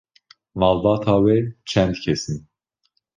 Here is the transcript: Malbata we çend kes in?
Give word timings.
Malbata 0.59 1.13
we 1.23 1.35
çend 1.69 1.95
kes 2.03 2.23
in? 2.33 2.39